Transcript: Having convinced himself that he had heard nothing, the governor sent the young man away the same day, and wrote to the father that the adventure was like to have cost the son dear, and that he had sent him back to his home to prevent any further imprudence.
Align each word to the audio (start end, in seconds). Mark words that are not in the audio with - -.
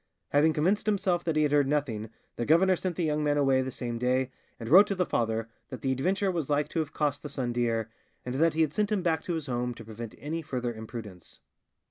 Having 0.29 0.53
convinced 0.53 0.87
himself 0.87 1.23
that 1.25 1.35
he 1.35 1.43
had 1.43 1.51
heard 1.51 1.67
nothing, 1.67 2.09
the 2.35 2.43
governor 2.43 2.75
sent 2.75 2.95
the 2.95 3.03
young 3.03 3.23
man 3.23 3.37
away 3.37 3.61
the 3.61 3.69
same 3.69 3.99
day, 3.99 4.31
and 4.59 4.67
wrote 4.67 4.87
to 4.87 4.95
the 4.95 5.05
father 5.05 5.47
that 5.69 5.81
the 5.83 5.91
adventure 5.91 6.31
was 6.31 6.49
like 6.49 6.67
to 6.69 6.79
have 6.79 6.91
cost 6.91 7.21
the 7.21 7.29
son 7.29 7.53
dear, 7.53 7.87
and 8.25 8.33
that 8.33 8.55
he 8.55 8.61
had 8.61 8.73
sent 8.73 8.91
him 8.91 9.03
back 9.03 9.21
to 9.21 9.35
his 9.35 9.45
home 9.45 9.75
to 9.75 9.85
prevent 9.85 10.15
any 10.17 10.41
further 10.41 10.73
imprudence. 10.73 11.41